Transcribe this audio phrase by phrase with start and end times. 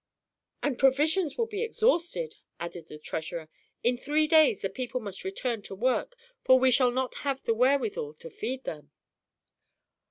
[0.63, 3.49] "And provisions will be exhausted," added the treasurer.
[3.83, 7.53] "In three days the people must return to work, for we shall not have the
[7.53, 8.89] wherewithal to feed them."